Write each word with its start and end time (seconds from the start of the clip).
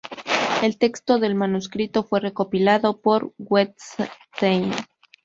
El 0.63 0.79
texto 0.79 1.19
del 1.19 1.35
manuscrito 1.35 2.01
fue 2.03 2.19
recopilado 2.21 2.99
por 3.01 3.35
Wettstein. 3.37 4.71